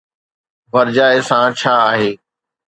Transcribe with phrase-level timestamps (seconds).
[0.73, 2.11] ورجائي سان ڇا آهي؟